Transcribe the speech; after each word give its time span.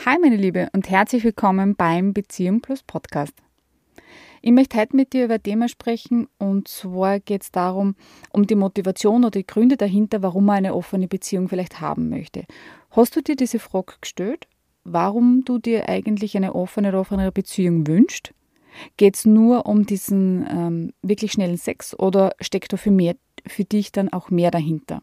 Hi 0.00 0.18
meine 0.20 0.36
Liebe 0.36 0.68
und 0.74 0.90
herzlich 0.90 1.24
willkommen 1.24 1.76
beim 1.76 2.12
Beziehung 2.12 2.60
Plus 2.60 2.82
Podcast. 2.82 3.32
Ich 4.42 4.52
möchte 4.52 4.76
heute 4.76 4.94
mit 4.94 5.14
dir 5.14 5.24
über 5.24 5.34
ein 5.34 5.42
Thema 5.42 5.66
sprechen 5.66 6.28
und 6.36 6.68
zwar 6.68 7.20
geht 7.20 7.42
es 7.42 7.52
darum, 7.52 7.94
um 8.30 8.46
die 8.46 8.54
Motivation 8.54 9.24
oder 9.24 9.30
die 9.30 9.46
Gründe 9.46 9.78
dahinter, 9.78 10.22
warum 10.22 10.44
man 10.44 10.56
eine 10.56 10.74
offene 10.74 11.08
Beziehung 11.08 11.48
vielleicht 11.48 11.80
haben 11.80 12.10
möchte. 12.10 12.44
Hast 12.90 13.16
du 13.16 13.22
dir 13.22 13.34
diese 13.34 13.58
Frage 13.58 13.94
gestellt, 13.98 14.46
warum 14.82 15.42
du 15.46 15.58
dir 15.58 15.88
eigentlich 15.88 16.36
eine 16.36 16.54
offene 16.54 16.90
oder 16.90 17.00
offenere 17.00 17.32
Beziehung 17.32 17.86
wünschst? 17.86 18.34
Geht 18.98 19.16
es 19.16 19.24
nur 19.24 19.64
um 19.64 19.86
diesen 19.86 20.46
ähm, 20.50 20.92
wirklich 21.00 21.32
schnellen 21.32 21.56
Sex 21.56 21.98
oder 21.98 22.34
steckt 22.42 22.74
da 22.74 22.76
für, 22.76 22.90
mehr, 22.90 23.14
für 23.46 23.64
dich 23.64 23.90
dann 23.90 24.12
auch 24.12 24.28
mehr 24.28 24.50
dahinter? 24.50 25.02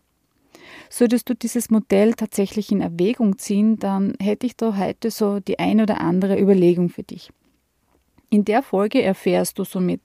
Solltest 0.89 1.29
du 1.29 1.35
dieses 1.35 1.69
Modell 1.69 2.13
tatsächlich 2.13 2.71
in 2.71 2.81
Erwägung 2.81 3.37
ziehen, 3.37 3.77
dann 3.77 4.13
hätte 4.19 4.45
ich 4.45 4.55
da 4.55 4.77
heute 4.77 5.11
so 5.11 5.39
die 5.39 5.59
ein 5.59 5.81
oder 5.81 6.01
andere 6.01 6.39
Überlegung 6.39 6.89
für 6.89 7.03
dich. 7.03 7.31
In 8.29 8.45
der 8.45 8.63
Folge 8.63 9.01
erfährst 9.01 9.59
du 9.59 9.65
somit 9.65 10.01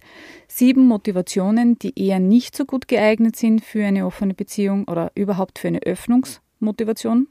sieben 0.49 0.87
Motivationen, 0.87 1.79
die 1.79 1.97
eher 1.97 2.19
nicht 2.19 2.57
so 2.57 2.65
gut 2.65 2.89
geeignet 2.89 3.37
sind 3.37 3.65
für 3.65 3.85
eine 3.85 4.05
offene 4.05 4.35
Beziehung 4.35 4.89
oder 4.89 5.13
überhaupt 5.15 5.61
für 5.61 5.69
eine 5.69 5.83
Öffnungsmotivation. 5.83 7.29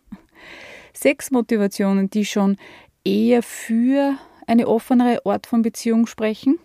Sechs 0.93 1.31
Motivationen, 1.31 2.09
die 2.09 2.23
schon 2.23 2.55
eher 3.03 3.43
für 3.43 4.17
eine 4.47 4.67
offenere 4.69 5.25
Art 5.25 5.47
von 5.47 5.61
Beziehung 5.63 6.07
sprechen 6.07 6.59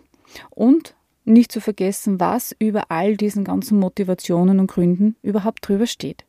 und 0.49 0.95
nicht 1.25 1.51
zu 1.51 1.59
vergessen, 1.59 2.21
was 2.21 2.55
über 2.57 2.89
all 2.89 3.17
diesen 3.17 3.43
ganzen 3.43 3.79
Motivationen 3.79 4.61
und 4.61 4.67
Gründen 4.67 5.17
überhaupt 5.21 5.67
drüber 5.67 5.87
steht. 5.87 6.23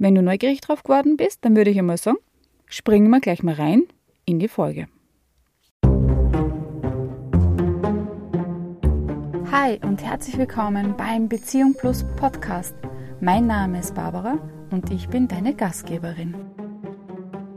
Wenn 0.00 0.14
du 0.14 0.22
neugierig 0.22 0.60
drauf 0.60 0.84
geworden 0.84 1.16
bist, 1.16 1.44
dann 1.44 1.56
würde 1.56 1.70
ich 1.70 1.78
einmal 1.78 1.96
sagen, 1.96 2.18
springen 2.66 3.10
wir 3.10 3.18
gleich 3.18 3.42
mal 3.42 3.54
rein 3.54 3.82
in 4.26 4.38
die 4.38 4.46
Folge. 4.46 4.86
Hi 9.50 9.80
und 9.82 10.04
herzlich 10.04 10.38
willkommen 10.38 10.94
beim 10.96 11.28
Beziehung 11.28 11.74
Plus 11.74 12.04
Podcast. 12.14 12.76
Mein 13.20 13.48
Name 13.48 13.80
ist 13.80 13.96
Barbara 13.96 14.38
und 14.70 14.88
ich 14.92 15.08
bin 15.08 15.26
deine 15.26 15.52
Gastgeberin. 15.52 16.36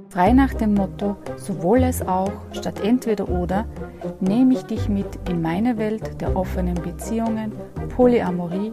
Frei 0.09 0.33
nach 0.33 0.55
dem 0.55 0.73
Motto 0.73 1.17
sowohl 1.38 1.83
als 1.83 2.01
auch 2.01 2.33
statt 2.53 2.79
entweder 2.83 3.29
oder 3.29 3.67
nehme 4.19 4.55
ich 4.55 4.63
dich 4.63 4.89
mit 4.89 5.07
in 5.29 5.44
meine 5.44 5.77
Welt 5.77 6.19
der 6.19 6.35
offenen 6.35 6.73
Beziehungen, 6.73 7.51
Polyamorie, 7.95 8.71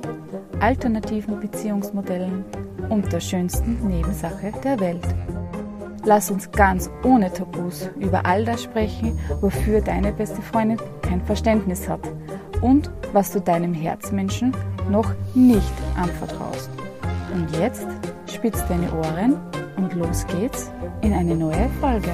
alternativen 0.58 1.38
Beziehungsmodellen 1.38 2.46
und 2.88 3.12
der 3.12 3.20
schönsten 3.20 3.86
Nebensache 3.86 4.52
der 4.64 4.78
Welt. 4.80 5.06
Lass 6.04 6.30
uns 6.30 6.50
ganz 6.50 6.90
ohne 7.04 7.32
Tabus 7.32 7.90
über 7.98 8.24
all 8.24 8.44
das 8.44 8.62
sprechen, 8.62 9.18
wofür 9.40 9.80
deine 9.80 10.12
beste 10.12 10.40
Freundin 10.40 10.78
kein 11.02 11.20
Verständnis 11.22 11.88
hat 11.88 12.00
und 12.62 12.90
was 13.12 13.32
du 13.32 13.40
deinem 13.40 13.74
Herzmenschen 13.74 14.52
noch 14.90 15.12
nicht 15.34 15.72
anvertraust. 15.96 16.70
Und 17.34 17.54
jetzt 17.56 17.86
spitz 18.26 18.66
deine 18.68 18.90
Ohren 18.92 19.36
und 19.76 19.94
los 19.94 20.26
geht's 20.26 20.70
in 21.02 21.12
eine 21.12 21.34
neue 21.34 21.68
Folge. 21.80 22.10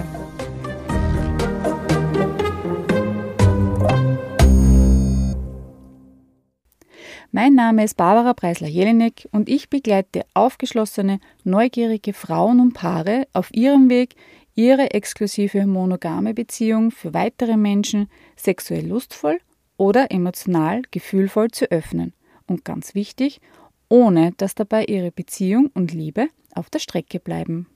Mein 7.36 7.54
Name 7.54 7.82
ist 7.82 7.96
Barbara 7.96 8.32
Preisler-Jelinek 8.32 9.28
und 9.32 9.48
ich 9.48 9.68
begleite 9.68 10.24
aufgeschlossene, 10.34 11.18
neugierige 11.42 12.12
Frauen 12.12 12.60
und 12.60 12.74
Paare 12.74 13.26
auf 13.32 13.52
ihrem 13.52 13.90
Weg, 13.90 14.14
ihre 14.54 14.92
exklusive 14.92 15.66
monogame 15.66 16.32
Beziehung 16.32 16.92
für 16.92 17.12
weitere 17.12 17.56
Menschen 17.56 18.08
sexuell 18.36 18.86
lustvoll 18.86 19.40
oder 19.76 20.12
emotional 20.12 20.82
gefühlvoll 20.92 21.50
zu 21.50 21.68
öffnen. 21.72 22.12
Und 22.46 22.64
ganz 22.64 22.94
wichtig, 22.94 23.40
ohne 23.88 24.30
dass 24.36 24.54
dabei 24.54 24.84
ihre 24.84 25.10
Beziehung 25.10 25.72
und 25.74 25.92
Liebe 25.92 26.28
auf 26.54 26.70
der 26.70 26.78
Strecke 26.78 27.18
bleiben. 27.18 27.66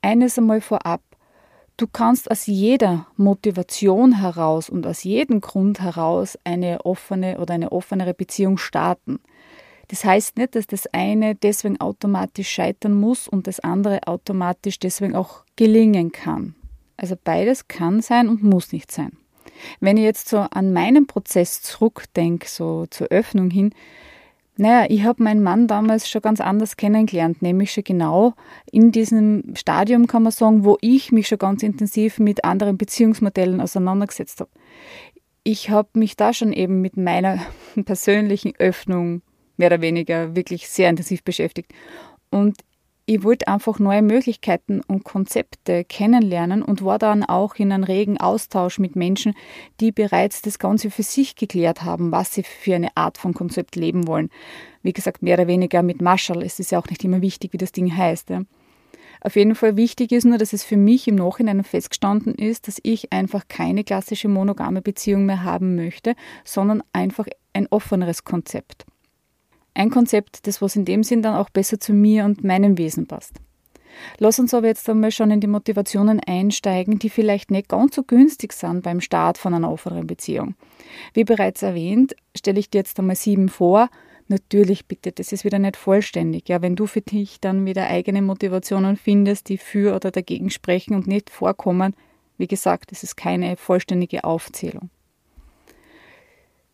Eines 0.00 0.38
einmal 0.38 0.62
vorab, 0.62 1.02
Du 1.78 1.86
kannst 1.86 2.28
aus 2.28 2.46
jeder 2.46 3.06
Motivation 3.16 4.20
heraus 4.20 4.68
und 4.68 4.84
aus 4.84 5.04
jedem 5.04 5.40
Grund 5.40 5.80
heraus 5.80 6.36
eine 6.42 6.84
offene 6.84 7.38
oder 7.38 7.54
eine 7.54 7.70
offenere 7.70 8.14
Beziehung 8.14 8.58
starten. 8.58 9.20
Das 9.86 10.04
heißt 10.04 10.38
nicht, 10.38 10.56
dass 10.56 10.66
das 10.66 10.88
eine 10.92 11.36
deswegen 11.36 11.80
automatisch 11.80 12.48
scheitern 12.48 12.94
muss 12.94 13.28
und 13.28 13.46
das 13.46 13.60
andere 13.60 14.08
automatisch 14.08 14.80
deswegen 14.80 15.14
auch 15.14 15.44
gelingen 15.54 16.10
kann. 16.10 16.56
Also 16.96 17.14
beides 17.22 17.68
kann 17.68 18.02
sein 18.02 18.28
und 18.28 18.42
muss 18.42 18.72
nicht 18.72 18.90
sein. 18.90 19.12
Wenn 19.78 19.98
ich 19.98 20.02
jetzt 20.02 20.28
so 20.28 20.38
an 20.38 20.72
meinen 20.72 21.06
Prozess 21.06 21.62
zurückdenke, 21.62 22.48
so 22.48 22.86
zur 22.90 23.06
Öffnung 23.06 23.50
hin, 23.50 23.72
naja, 24.58 24.86
ich 24.88 25.04
habe 25.04 25.22
meinen 25.22 25.42
Mann 25.42 25.68
damals 25.68 26.10
schon 26.10 26.20
ganz 26.20 26.40
anders 26.40 26.76
kennengelernt, 26.76 27.42
nämlich 27.42 27.72
schon 27.72 27.84
genau 27.84 28.34
in 28.72 28.90
diesem 28.90 29.54
Stadium, 29.54 30.08
kann 30.08 30.24
man 30.24 30.32
sagen, 30.32 30.64
wo 30.64 30.76
ich 30.80 31.12
mich 31.12 31.28
schon 31.28 31.38
ganz 31.38 31.62
intensiv 31.62 32.18
mit 32.18 32.44
anderen 32.44 32.76
Beziehungsmodellen 32.76 33.60
auseinandergesetzt 33.60 34.40
habe. 34.40 34.50
Ich 35.44 35.70
habe 35.70 35.90
mich 35.94 36.16
da 36.16 36.32
schon 36.32 36.52
eben 36.52 36.80
mit 36.80 36.96
meiner 36.96 37.38
persönlichen 37.84 38.52
Öffnung 38.58 39.22
mehr 39.56 39.68
oder 39.68 39.80
weniger 39.80 40.34
wirklich 40.34 40.68
sehr 40.68 40.90
intensiv 40.90 41.22
beschäftigt. 41.22 41.72
Und 42.30 42.56
ich 43.10 43.22
wollte 43.22 43.48
einfach 43.48 43.78
neue 43.78 44.02
Möglichkeiten 44.02 44.82
und 44.86 45.02
Konzepte 45.02 45.82
kennenlernen 45.82 46.62
und 46.62 46.84
war 46.84 46.98
dann 46.98 47.24
auch 47.24 47.54
in 47.54 47.72
einem 47.72 47.84
regen 47.84 48.18
Austausch 48.18 48.78
mit 48.78 48.96
Menschen, 48.96 49.32
die 49.80 49.92
bereits 49.92 50.42
das 50.42 50.58
Ganze 50.58 50.90
für 50.90 51.02
sich 51.02 51.34
geklärt 51.34 51.84
haben, 51.84 52.12
was 52.12 52.34
sie 52.34 52.42
für 52.42 52.74
eine 52.74 52.94
Art 52.98 53.16
von 53.16 53.32
Konzept 53.32 53.76
leben 53.76 54.06
wollen. 54.06 54.28
Wie 54.82 54.92
gesagt, 54.92 55.22
mehr 55.22 55.38
oder 55.38 55.46
weniger 55.46 55.82
mit 55.82 56.02
Marshall. 56.02 56.42
Es 56.42 56.60
ist 56.60 56.70
ja 56.70 56.78
auch 56.78 56.86
nicht 56.90 57.02
immer 57.02 57.22
wichtig, 57.22 57.54
wie 57.54 57.58
das 57.58 57.72
Ding 57.72 57.96
heißt. 57.96 58.28
Ja. 58.28 58.42
Auf 59.22 59.36
jeden 59.36 59.54
Fall 59.54 59.78
wichtig 59.78 60.12
ist 60.12 60.26
nur, 60.26 60.36
dass 60.36 60.52
es 60.52 60.62
für 60.62 60.76
mich 60.76 61.08
im 61.08 61.14
Nachhinein 61.14 61.64
festgestanden 61.64 62.34
ist, 62.34 62.68
dass 62.68 62.78
ich 62.82 63.10
einfach 63.10 63.48
keine 63.48 63.84
klassische 63.84 64.28
monogame 64.28 64.82
Beziehung 64.82 65.24
mehr 65.24 65.44
haben 65.44 65.76
möchte, 65.76 66.14
sondern 66.44 66.82
einfach 66.92 67.26
ein 67.54 67.68
offeneres 67.70 68.24
Konzept. 68.24 68.84
Ein 69.78 69.90
Konzept, 69.90 70.48
das 70.48 70.60
was 70.60 70.74
in 70.74 70.84
dem 70.84 71.04
Sinn 71.04 71.22
dann 71.22 71.36
auch 71.36 71.50
besser 71.50 71.78
zu 71.78 71.92
mir 71.92 72.24
und 72.24 72.42
meinem 72.42 72.78
Wesen 72.78 73.06
passt. 73.06 73.34
Lass 74.18 74.40
uns 74.40 74.52
aber 74.52 74.66
jetzt 74.66 74.90
einmal 74.90 75.12
schon 75.12 75.30
in 75.30 75.38
die 75.40 75.46
Motivationen 75.46 76.18
einsteigen, 76.18 76.98
die 76.98 77.08
vielleicht 77.08 77.52
nicht 77.52 77.68
ganz 77.68 77.94
so 77.94 78.02
günstig 78.02 78.54
sind 78.54 78.82
beim 78.82 79.00
Start 79.00 79.38
von 79.38 79.54
einer 79.54 79.70
offenen 79.70 80.08
Beziehung. 80.08 80.56
Wie 81.14 81.22
bereits 81.22 81.62
erwähnt, 81.62 82.16
stelle 82.36 82.58
ich 82.58 82.70
dir 82.70 82.78
jetzt 82.78 82.98
einmal 82.98 83.14
sieben 83.14 83.48
vor. 83.48 83.88
Natürlich 84.26 84.86
bitte, 84.86 85.12
das 85.12 85.30
ist 85.30 85.44
wieder 85.44 85.60
nicht 85.60 85.76
vollständig. 85.76 86.48
Ja, 86.48 86.60
wenn 86.60 86.74
du 86.74 86.86
für 86.86 87.00
dich 87.00 87.40
dann 87.40 87.64
wieder 87.64 87.86
eigene 87.86 88.20
Motivationen 88.20 88.96
findest, 88.96 89.48
die 89.48 89.58
für 89.58 89.94
oder 89.94 90.10
dagegen 90.10 90.50
sprechen 90.50 90.96
und 90.96 91.06
nicht 91.06 91.30
vorkommen, 91.30 91.94
wie 92.36 92.48
gesagt, 92.48 92.90
es 92.90 93.04
ist 93.04 93.16
keine 93.16 93.56
vollständige 93.56 94.24
Aufzählung. 94.24 94.90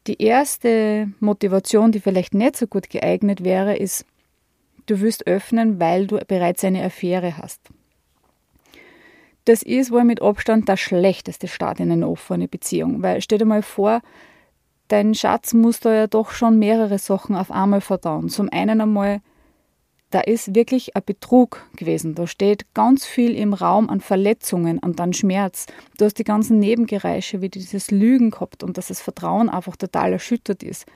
Die 0.07 0.21
erste 0.23 1.09
Motivation, 1.21 1.93
die 1.93 2.01
vielleicht 2.01 2.35
nicht 2.35 2.57
so 2.57 2.67
gut 2.67 2.91
geeignet 2.91 3.43
wäre, 3.43 3.77
ist, 3.77 4.05
du 4.87 5.01
wirst 5.01 5.27
öffnen, 5.27 5.81
weil 5.81 6.07
du 6.07 6.19
bereits 6.27 6.63
eine 6.63 6.85
Affäre 6.85 7.39
hast. 7.39 7.61
Das 9.47 9.63
ist 9.63 9.91
wohl 9.91 10.05
mit 10.05 10.23
Abstand 10.23 10.69
der 10.69 10.77
schlechteste 10.77 11.49
Start 11.49 11.81
in 11.81 11.91
eine 11.91 12.09
offene 12.09 12.49
Beziehung, 12.49 13.03
weil 13.03 13.21
stell 13.21 13.39
dir 13.39 13.45
mal 13.45 13.63
vor, 13.63 14.01
dein 14.89 15.15
Schatz 15.15 15.55
muss 15.55 15.81
da 15.81 15.93
ja 15.93 16.07
doch 16.07 16.31
schon 16.31 16.59
mehrere 16.59 16.99
Sachen 16.99 17.37
auf 17.37 17.51
einmal 17.51 17.81
verdauen. 17.81 18.29
Zum 18.29 18.51
einen 18.51 18.81
einmal 18.81 19.21
da 20.15 20.21
ist 20.21 20.55
wirklich 20.55 20.95
ein 20.95 21.03
Betrug 21.05 21.67
gewesen. 21.75 22.15
Da 22.15 22.29
steht 22.29 22.73
ganz 22.73 23.05
viel 23.05 23.35
im 23.35 23.53
Raum 23.53 23.91
an 23.91 24.01
Verletzungen 24.01 24.79
und 24.79 25.01
an 25.01 25.13
Schmerz. 25.13 25.67
Du 25.99 26.05
hast 26.05 26.21
die 26.21 26.25
ganzen 26.25 26.61
Nebengeräusche, 26.61 27.43
wie 27.43 27.49
dieses 27.49 27.91
Lügen 27.91 28.31
gehabt 28.31 28.63
und 28.63 28.79
dass 28.79 28.87
das 28.87 29.01
Vertrauen 29.01 29.49
einfach 29.49 29.75
total 29.75 30.13
erschüttert 30.13 30.63
ist. 30.63 30.87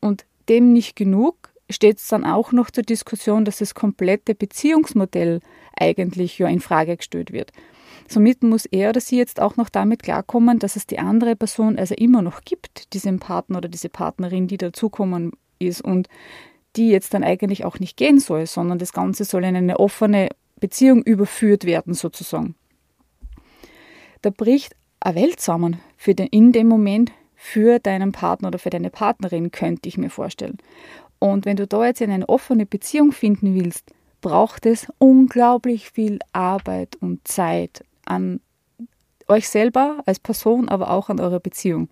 Und 0.00 0.24
dem 0.48 0.72
nicht 0.72 0.94
genug 0.94 1.50
steht 1.68 1.98
es 1.98 2.06
dann 2.06 2.24
auch 2.24 2.52
noch 2.52 2.70
zur 2.70 2.84
Diskussion, 2.84 3.44
dass 3.44 3.58
das 3.58 3.74
komplette 3.74 4.36
Beziehungsmodell 4.36 5.40
eigentlich 5.76 6.38
ja 6.38 6.46
in 6.46 6.60
Frage 6.60 6.96
gestellt 6.96 7.32
wird. 7.32 7.50
Somit 8.06 8.44
muss 8.44 8.66
er 8.66 8.90
oder 8.90 9.00
sie 9.00 9.18
jetzt 9.18 9.40
auch 9.40 9.56
noch 9.56 9.68
damit 9.68 10.04
klarkommen, 10.04 10.60
dass 10.60 10.76
es 10.76 10.86
die 10.86 11.00
andere 11.00 11.34
Person 11.34 11.76
also 11.76 11.96
immer 11.96 12.22
noch 12.22 12.42
gibt, 12.42 12.92
diesen 12.94 13.18
Partner 13.18 13.58
oder 13.58 13.68
diese 13.68 13.88
Partnerin, 13.88 14.46
die 14.46 14.58
dazukommen 14.58 15.32
ist 15.58 15.82
und 15.82 16.08
die 16.76 16.90
jetzt 16.90 17.14
dann 17.14 17.24
eigentlich 17.24 17.64
auch 17.64 17.78
nicht 17.78 17.96
gehen 17.96 18.18
soll, 18.18 18.46
sondern 18.46 18.78
das 18.78 18.92
Ganze 18.92 19.24
soll 19.24 19.44
in 19.44 19.56
eine 19.56 19.80
offene 19.80 20.28
Beziehung 20.60 21.02
überführt 21.02 21.64
werden, 21.64 21.94
sozusagen. 21.94 22.54
Da 24.22 24.30
bricht 24.30 24.76
eine 25.00 25.16
Welt 25.16 25.40
zusammen 25.40 25.80
für 25.96 26.14
den, 26.14 26.26
in 26.28 26.52
dem 26.52 26.68
Moment 26.68 27.12
für 27.34 27.78
deinen 27.78 28.12
Partner 28.12 28.48
oder 28.48 28.58
für 28.58 28.70
deine 28.70 28.90
Partnerin, 28.90 29.50
könnte 29.50 29.88
ich 29.88 29.96
mir 29.96 30.10
vorstellen. 30.10 30.58
Und 31.18 31.46
wenn 31.46 31.56
du 31.56 31.66
da 31.66 31.86
jetzt 31.86 32.02
in 32.02 32.10
eine 32.10 32.28
offene 32.28 32.66
Beziehung 32.66 33.12
finden 33.12 33.54
willst, 33.54 33.92
braucht 34.20 34.66
es 34.66 34.88
unglaublich 34.98 35.90
viel 35.90 36.18
Arbeit 36.32 36.96
und 37.00 37.26
Zeit 37.26 37.84
an 38.04 38.40
euch 39.28 39.48
selber 39.48 40.02
als 40.04 40.18
Person, 40.18 40.68
aber 40.68 40.90
auch 40.90 41.08
an 41.08 41.20
eurer 41.20 41.40
Beziehung. 41.40 41.88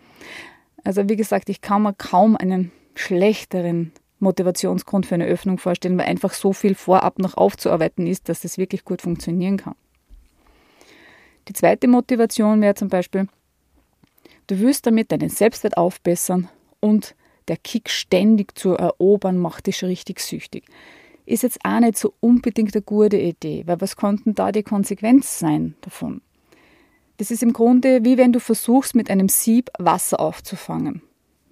Also 0.84 1.08
wie 1.08 1.16
gesagt, 1.16 1.48
ich 1.48 1.60
kann 1.60 1.82
mir 1.82 1.94
kaum 1.94 2.36
einen 2.36 2.72
schlechteren 2.94 3.92
Motivationsgrund 4.20 5.06
für 5.06 5.14
eine 5.14 5.26
Öffnung 5.26 5.58
vorstellen, 5.58 5.98
weil 5.98 6.06
einfach 6.06 6.32
so 6.32 6.52
viel 6.52 6.74
vorab 6.74 7.18
noch 7.18 7.36
aufzuarbeiten 7.36 8.06
ist, 8.06 8.28
dass 8.28 8.40
das 8.40 8.58
wirklich 8.58 8.84
gut 8.84 9.02
funktionieren 9.02 9.56
kann. 9.56 9.74
Die 11.48 11.52
zweite 11.52 11.88
Motivation 11.88 12.60
wäre 12.60 12.74
zum 12.74 12.88
Beispiel, 12.88 13.28
du 14.46 14.58
willst 14.58 14.86
damit 14.86 15.12
deinen 15.12 15.30
Selbstwert 15.30 15.76
aufbessern 15.76 16.48
und 16.80 17.14
der 17.48 17.56
Kick 17.56 17.88
ständig 17.88 18.58
zu 18.58 18.74
erobern 18.74 19.38
macht 19.38 19.66
dich 19.66 19.82
richtig 19.82 20.20
süchtig. 20.20 20.64
Ist 21.24 21.42
jetzt 21.42 21.58
auch 21.64 21.80
nicht 21.80 21.96
so 21.96 22.14
unbedingt 22.20 22.74
eine 22.74 22.82
gute 22.82 23.16
Idee, 23.16 23.62
weil 23.66 23.80
was 23.80 23.96
konnten 23.96 24.34
da 24.34 24.52
die 24.52 24.62
Konsequenz 24.62 25.38
sein 25.38 25.74
davon? 25.80 26.20
Das 27.18 27.30
ist 27.30 27.42
im 27.42 27.52
Grunde 27.52 28.04
wie 28.04 28.16
wenn 28.16 28.32
du 28.32 28.40
versuchst, 28.40 28.94
mit 28.94 29.10
einem 29.10 29.28
Sieb 29.28 29.70
Wasser 29.78 30.20
aufzufangen. 30.20 31.02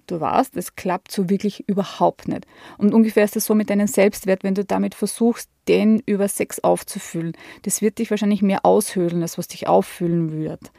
Du 0.07 0.21
weißt, 0.21 0.55
es 0.55 0.75
klappt 0.75 1.11
so 1.11 1.29
wirklich 1.29 1.67
überhaupt 1.67 2.29
nicht. 2.29 2.47
Und 2.77 2.93
ungefähr 2.93 3.25
ist 3.25 3.35
es 3.35 3.45
so 3.45 3.53
mit 3.55 3.69
deinem 3.69 3.87
Selbstwert, 3.87 4.43
wenn 4.43 4.55
du 4.55 4.63
damit 4.63 4.95
versuchst, 4.95 5.49
den 5.67 6.01
über 6.05 6.29
Sex 6.29 6.61
aufzufüllen. 6.61 7.33
Das 7.63 7.81
wird 7.81 7.99
dich 7.99 8.09
wahrscheinlich 8.09 8.41
mehr 8.41 8.65
aushöhlen, 8.65 9.21
als 9.21 9.37
was 9.37 9.49
dich 9.49 9.67
auffüllen 9.67 10.31
wird. 10.31 10.71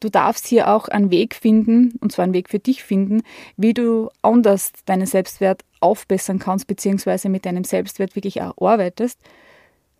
Du 0.00 0.10
darfst 0.10 0.48
hier 0.48 0.68
auch 0.68 0.88
einen 0.88 1.12
Weg 1.12 1.36
finden, 1.36 1.96
und 2.00 2.10
zwar 2.10 2.24
einen 2.24 2.34
Weg 2.34 2.50
für 2.50 2.58
dich 2.58 2.82
finden, 2.82 3.22
wie 3.56 3.72
du 3.72 4.10
anders 4.20 4.72
deinen 4.84 5.06
Selbstwert 5.06 5.62
aufbessern 5.80 6.40
kannst, 6.40 6.66
beziehungsweise 6.66 7.28
mit 7.28 7.46
deinem 7.46 7.62
Selbstwert 7.62 8.16
wirklich 8.16 8.42
auch 8.42 8.60
arbeitest, 8.60 9.20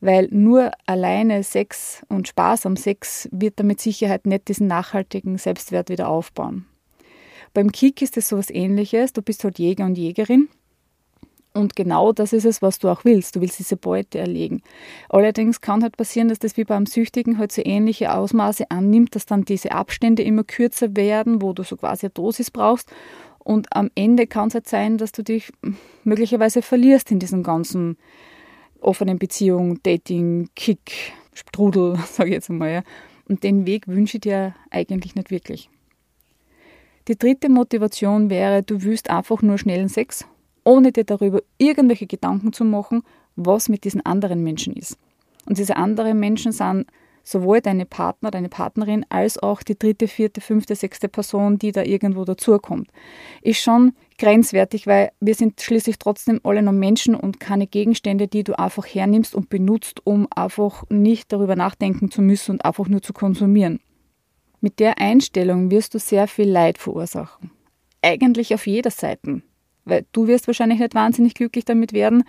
weil 0.01 0.29
nur 0.33 0.73
alleine 0.87 1.45
Sex 1.45 2.03
und 2.09 2.27
Spaß 2.27 2.67
am 2.67 2.77
Sex 2.77 3.29
wird 3.31 3.61
da 3.61 3.65
mit 3.65 3.81
Sicherheit 3.81 4.27
nicht 4.27 4.49
diesen 4.49 4.67
nachhaltigen 4.67 5.39
Selbstwert 5.39 5.89
wieder 5.89 6.09
aufbauen. 6.09 6.67
Beim 7.55 7.73
Kick 7.73 8.03
ist 8.03 8.17
es 8.17 8.29
so 8.29 8.37
was 8.37 8.51
ähnliches. 8.51 9.13
Du 9.13 9.23
bist 9.23 9.45
halt 9.45 9.59
Jäger 9.59 9.87
und 9.87 9.97
Jägerin. 9.97 10.49
Und 11.57 11.77
genau 11.77 12.13
das 12.13 12.33
ist 12.33 12.45
es, 12.45 12.63
was 12.63 12.81
du 12.81 12.89
auch 12.89 13.05
willst. 13.05 13.37
Du 13.37 13.41
willst 13.41 13.61
diese 13.61 13.77
Beute 13.77 14.19
erlegen. 14.19 14.61
Allerdings 15.09 15.61
kann 15.61 15.85
halt 15.85 15.97
passieren, 15.97 16.29
dass 16.29 16.41
das 16.41 16.57
wie 16.57 16.65
beim 16.65 16.85
Süchtigen 16.85 17.39
halt 17.39 17.53
so 17.53 17.63
ähnliche 17.65 18.13
Ausmaße 18.13 18.73
annimmt, 18.73 19.15
dass 19.15 19.25
dann 19.25 19.45
diese 19.45 19.71
Abstände 19.71 20.25
immer 20.25 20.43
kürzer 20.43 20.97
werden, 20.97 21.41
wo 21.41 21.53
du 21.53 21.63
so 21.63 21.77
quasi 21.77 22.07
eine 22.07 22.11
Dosis 22.11 22.51
brauchst. 22.51 22.93
Und 23.39 23.69
am 23.77 23.89
Ende 23.95 24.27
kann 24.27 24.49
es 24.49 24.55
halt 24.55 24.69
sein, 24.69 24.99
dass 24.99 25.13
du 25.13 25.23
dich 25.23 25.53
möglicherweise 26.03 26.61
verlierst 26.61 27.13
in 27.13 27.21
diesem 27.21 27.45
ganzen 27.45 27.99
offenen 28.81 29.21
Beziehung, 29.21 29.81
Dating, 29.85 30.49
Kick, 30.57 31.13
Strudel, 31.35 31.97
sage 32.11 32.31
ich 32.31 32.35
jetzt 32.35 32.51
einmal. 32.51 32.83
Und 33.29 33.45
den 33.45 33.65
Weg 33.65 33.87
wünsche 33.87 34.17
ich 34.17 34.23
dir 34.23 34.57
eigentlich 34.71 35.15
nicht 35.15 35.31
wirklich. 35.31 35.71
Die 37.07 37.19
dritte 37.19 37.51
Motivation 37.51 38.31
wäre, 38.31 38.63
du 38.63 38.83
willst 38.83 39.11
einfach 39.11 39.43
nur 39.43 39.59
schnellen 39.59 39.91
Sex, 39.91 40.25
ohne 40.65 40.91
dir 40.91 41.05
darüber 41.05 41.43
irgendwelche 41.59 42.07
Gedanken 42.07 42.55
zu 42.55 42.65
machen, 42.65 43.03
was 43.37 43.69
mit 43.69 43.85
diesen 43.85 44.05
anderen 44.07 44.43
Menschen 44.43 44.75
ist. 44.75 44.97
Und 45.45 45.59
diese 45.59 45.77
anderen 45.77 46.19
Menschen 46.19 46.53
sind 46.53 46.87
sowohl 47.23 47.61
deine 47.61 47.85
Partner, 47.85 48.31
deine 48.31 48.49
Partnerin, 48.49 49.05
als 49.11 49.39
auch 49.39 49.63
die 49.63 49.79
dritte, 49.79 50.09
vierte, 50.09 50.41
fünfte, 50.41 50.75
sechste 50.75 51.09
Person, 51.09 51.59
die 51.59 51.73
da 51.73 51.83
irgendwo 51.83 52.25
dazukommt. 52.25 52.89
Ist 53.43 53.61
schon 53.61 53.93
grenzwertig, 54.17 54.87
weil 54.87 55.11
wir 55.21 55.35
sind 55.35 55.61
schließlich 55.61 55.99
trotzdem 55.99 56.41
alle 56.43 56.63
noch 56.63 56.73
Menschen 56.73 57.15
und 57.15 57.39
keine 57.39 57.67
Gegenstände, 57.67 58.29
die 58.29 58.45
du 58.45 58.59
einfach 58.59 58.87
hernimmst 58.87 59.35
und 59.35 59.51
benutzt, 59.51 60.01
um 60.07 60.27
einfach 60.35 60.85
nicht 60.89 61.33
darüber 61.33 61.55
nachdenken 61.55 62.11
zu 62.11 62.23
müssen 62.23 62.53
und 62.53 62.65
einfach 62.65 62.89
nur 62.89 63.03
zu 63.03 63.13
konsumieren. 63.13 63.81
Mit 64.65 64.81
der 64.81 64.97
Einstellung 64.97 65.71
wirst 65.71 65.93
du 65.93 65.99
sehr 65.99 66.27
viel 66.27 66.49
Leid 66.49 66.79
verursachen. 66.79 67.51
Eigentlich 68.01 68.55
auf 68.55 68.67
jeder 68.67 68.91
Seite. 68.91 69.43
Weil 69.85 70.07
du 70.13 70.27
wirst 70.27 70.47
wahrscheinlich 70.47 70.79
nicht 70.79 70.95
wahnsinnig 70.95 71.35
glücklich 71.35 71.67
damit 71.67 71.93
werden. 71.93 72.25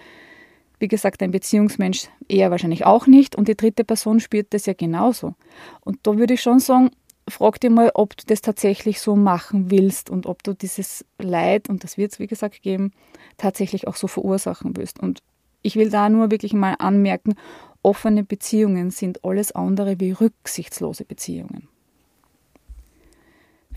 Wie 0.78 0.90
gesagt, 0.90 1.24
ein 1.24 1.32
Beziehungsmensch 1.32 2.10
eher 2.28 2.52
wahrscheinlich 2.52 2.86
auch 2.86 3.08
nicht. 3.08 3.38
Und 3.38 3.48
die 3.48 3.56
dritte 3.56 3.86
Person 3.86 4.20
spürt 4.20 4.48
das 4.50 4.66
ja 4.66 4.74
genauso. 4.74 5.36
Und 5.80 6.00
da 6.04 6.18
würde 6.18 6.34
ich 6.34 6.42
schon 6.42 6.60
sagen, 6.60 6.90
frag 7.26 7.62
dir 7.62 7.70
mal, 7.70 7.92
ob 7.94 8.18
du 8.18 8.26
das 8.28 8.42
tatsächlich 8.42 9.00
so 9.00 9.16
machen 9.16 9.72
willst 9.72 10.10
und 10.10 10.26
ob 10.26 10.44
du 10.44 10.54
dieses 10.54 11.06
Leid, 11.18 11.70
und 11.70 11.86
das 11.86 11.98
wird 11.98 12.12
es 12.12 12.20
wie 12.20 12.28
gesagt 12.28 12.62
geben, 12.64 12.92
tatsächlich 13.38 13.88
auch 13.88 13.96
so 13.96 14.08
verursachen 14.08 14.76
willst. 14.76 15.00
Und 15.00 15.20
ich 15.62 15.78
will 15.78 15.90
da 15.90 16.10
nur 16.10 16.32
wirklich 16.32 16.52
mal 16.52 16.76
anmerken, 16.80 17.36
offene 17.82 18.26
Beziehungen 18.26 18.92
sind 18.92 19.24
alles 19.24 19.54
andere 19.54 20.02
wie 20.02 20.12
rücksichtslose 20.12 21.06
Beziehungen. 21.06 21.70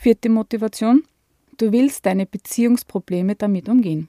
Vierte 0.01 0.29
Motivation. 0.29 1.03
Du 1.57 1.73
willst 1.73 2.07
deine 2.07 2.25
Beziehungsprobleme 2.25 3.35
damit 3.35 3.69
umgehen. 3.69 4.09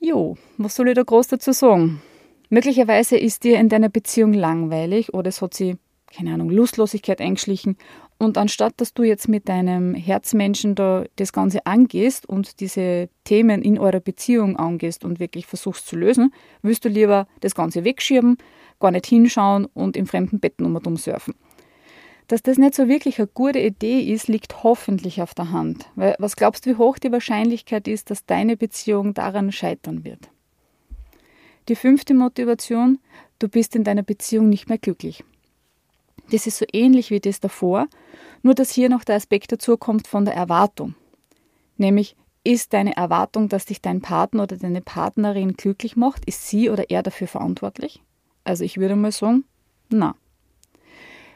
Jo, 0.00 0.36
was 0.58 0.74
soll 0.74 0.88
ich 0.88 0.96
da 0.96 1.04
groß 1.04 1.28
dazu 1.28 1.52
sagen? 1.52 2.02
Möglicherweise 2.50 3.16
ist 3.16 3.44
dir 3.44 3.60
in 3.60 3.68
deiner 3.68 3.88
Beziehung 3.88 4.32
langweilig 4.32 5.14
oder 5.14 5.28
es 5.28 5.40
hat 5.42 5.54
sie, 5.54 5.76
keine 6.12 6.34
Ahnung, 6.34 6.50
Lustlosigkeit 6.50 7.20
eingeschlichen. 7.20 7.76
Und 8.18 8.36
anstatt 8.36 8.80
dass 8.80 8.94
du 8.94 9.04
jetzt 9.04 9.28
mit 9.28 9.48
deinem 9.48 9.94
Herzmenschen 9.94 10.74
da 10.74 11.04
das 11.14 11.32
Ganze 11.32 11.64
angehst 11.64 12.28
und 12.28 12.58
diese 12.58 13.10
Themen 13.22 13.62
in 13.62 13.78
eurer 13.78 14.00
Beziehung 14.00 14.56
angehst 14.56 15.04
und 15.04 15.20
wirklich 15.20 15.46
versuchst 15.46 15.86
zu 15.86 15.94
lösen, 15.94 16.34
willst 16.62 16.84
du 16.84 16.88
lieber 16.88 17.28
das 17.40 17.54
Ganze 17.54 17.84
wegschieben, 17.84 18.38
gar 18.80 18.90
nicht 18.90 19.06
hinschauen 19.06 19.66
und 19.66 19.96
im 19.96 20.08
fremden 20.08 20.40
Bett 20.40 20.60
nochmal 20.60 20.82
surfen. 20.96 21.34
Dass 22.32 22.42
das 22.42 22.56
nicht 22.56 22.74
so 22.74 22.88
wirklich 22.88 23.18
eine 23.18 23.26
gute 23.26 23.58
Idee 23.58 24.00
ist, 24.00 24.26
liegt 24.26 24.62
hoffentlich 24.62 25.20
auf 25.20 25.34
der 25.34 25.50
Hand. 25.50 25.90
Weil 25.96 26.16
was 26.18 26.34
glaubst 26.34 26.64
du, 26.64 26.70
wie 26.70 26.76
hoch 26.76 26.98
die 26.98 27.12
Wahrscheinlichkeit 27.12 27.86
ist, 27.86 28.08
dass 28.08 28.24
deine 28.24 28.56
Beziehung 28.56 29.12
daran 29.12 29.52
scheitern 29.52 30.02
wird? 30.02 30.30
Die 31.68 31.76
fünfte 31.76 32.14
Motivation, 32.14 33.00
du 33.38 33.48
bist 33.48 33.76
in 33.76 33.84
deiner 33.84 34.02
Beziehung 34.02 34.48
nicht 34.48 34.70
mehr 34.70 34.78
glücklich. 34.78 35.22
Das 36.30 36.46
ist 36.46 36.56
so 36.56 36.64
ähnlich 36.72 37.10
wie 37.10 37.20
das 37.20 37.38
davor, 37.38 37.86
nur 38.40 38.54
dass 38.54 38.70
hier 38.70 38.88
noch 38.88 39.04
der 39.04 39.16
Aspekt 39.16 39.52
dazu 39.52 39.76
kommt 39.76 40.06
von 40.06 40.24
der 40.24 40.32
Erwartung. 40.32 40.94
Nämlich, 41.76 42.16
ist 42.44 42.72
deine 42.72 42.96
Erwartung, 42.96 43.50
dass 43.50 43.66
dich 43.66 43.82
dein 43.82 44.00
Partner 44.00 44.44
oder 44.44 44.56
deine 44.56 44.80
Partnerin 44.80 45.52
glücklich 45.52 45.96
macht? 45.96 46.24
Ist 46.24 46.48
sie 46.48 46.70
oder 46.70 46.88
er 46.88 47.02
dafür 47.02 47.28
verantwortlich? 47.28 48.00
Also 48.42 48.64
ich 48.64 48.78
würde 48.78 48.96
mal 48.96 49.12
sagen, 49.12 49.44
na. 49.90 50.14